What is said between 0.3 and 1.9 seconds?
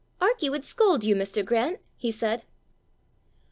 would scold you, Mr. Grant!"